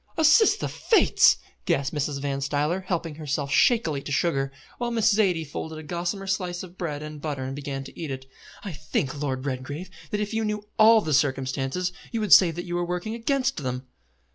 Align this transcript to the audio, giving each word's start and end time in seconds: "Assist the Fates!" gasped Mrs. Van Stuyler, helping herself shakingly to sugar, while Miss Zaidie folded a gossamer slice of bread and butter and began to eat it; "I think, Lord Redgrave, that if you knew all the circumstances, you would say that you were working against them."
"Assist 0.17 0.61
the 0.61 0.67
Fates!" 0.67 1.37
gasped 1.67 1.95
Mrs. 1.95 2.19
Van 2.19 2.41
Stuyler, 2.41 2.79
helping 2.87 3.13
herself 3.13 3.51
shakingly 3.51 4.01
to 4.01 4.11
sugar, 4.11 4.51
while 4.79 4.89
Miss 4.89 5.13
Zaidie 5.13 5.45
folded 5.45 5.77
a 5.77 5.83
gossamer 5.83 6.25
slice 6.25 6.63
of 6.63 6.75
bread 6.75 7.03
and 7.03 7.21
butter 7.21 7.43
and 7.43 7.55
began 7.55 7.83
to 7.83 7.95
eat 7.99 8.09
it; 8.09 8.25
"I 8.63 8.71
think, 8.71 9.21
Lord 9.21 9.45
Redgrave, 9.45 9.91
that 10.09 10.19
if 10.19 10.33
you 10.33 10.43
knew 10.43 10.67
all 10.79 11.01
the 11.01 11.13
circumstances, 11.13 11.93
you 12.11 12.19
would 12.19 12.33
say 12.33 12.49
that 12.49 12.65
you 12.65 12.73
were 12.73 12.83
working 12.83 13.13
against 13.13 13.57
them." 13.57 13.85